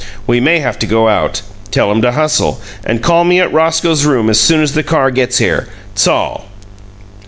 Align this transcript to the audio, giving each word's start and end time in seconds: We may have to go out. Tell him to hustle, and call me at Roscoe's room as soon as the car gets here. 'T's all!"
We 0.25 0.39
may 0.39 0.61
have 0.61 0.79
to 0.79 0.87
go 0.87 1.07
out. 1.09 1.43
Tell 1.69 1.91
him 1.91 2.01
to 2.01 2.13
hustle, 2.13 2.59
and 2.83 3.03
call 3.03 3.23
me 3.23 3.39
at 3.39 3.53
Roscoe's 3.53 4.03
room 4.03 4.31
as 4.31 4.39
soon 4.39 4.61
as 4.63 4.73
the 4.73 4.81
car 4.81 5.11
gets 5.11 5.37
here. 5.37 5.67
'T's 5.93 6.07
all!" 6.07 6.45